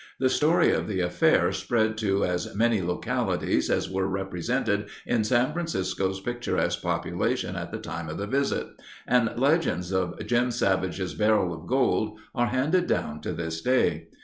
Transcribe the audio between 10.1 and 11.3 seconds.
Jim Savage's